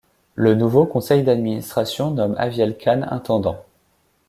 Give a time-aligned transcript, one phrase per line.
[0.33, 3.63] Le nouveau conseil d'administration nomme Aviel Cahn intendant.